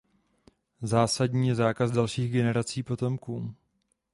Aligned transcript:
Zásadní 0.81 1.47
je 1.47 1.55
zákaz 1.55 1.91
dalších 1.91 2.31
generací 2.31 2.83
potomků. 2.83 3.55